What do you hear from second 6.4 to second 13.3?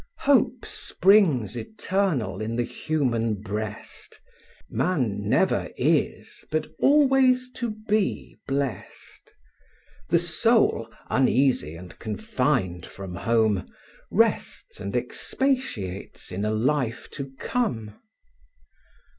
but always to be blest: The soul, uneasy and confined from